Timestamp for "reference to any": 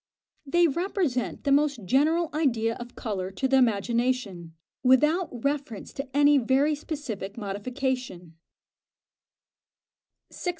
5.45-6.39